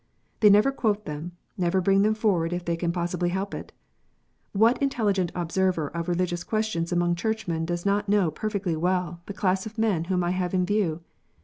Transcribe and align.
They 0.39 0.49
never 0.49 0.71
quote 0.71 1.05
them, 1.05 1.33
never 1.59 1.79
bring 1.79 2.01
them 2.01 2.15
forward 2.15 2.53
if 2.53 2.65
they 2.65 2.75
can 2.75 2.91
possibly 2.91 3.29
help 3.29 3.53
it. 3.53 3.71
"What 4.51 4.81
intelligent 4.81 5.31
observer 5.35 5.89
of 5.89 6.09
religious 6.09 6.43
questions 6.43 6.91
among 6.91 7.13
Churchmen 7.13 7.65
does 7.67 7.85
not 7.85 8.09
know 8.09 8.31
perfectly 8.31 8.75
well 8.75 9.21
the 9.27 9.33
class 9.35 9.67
of 9.67 9.77
men 9.77 10.05
whom 10.05 10.23
I 10.23 10.31
have 10.31 10.55
in 10.55 10.65
view 10.65 11.01